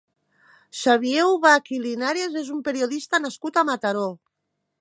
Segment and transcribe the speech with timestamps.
[0.77, 4.09] Xavier Ubach i Linares és un periodista nascut a Mataró.